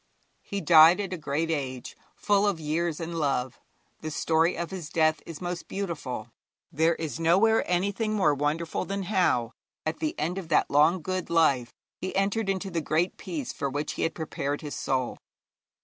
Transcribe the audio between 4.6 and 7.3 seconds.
his death is most beautiful. There is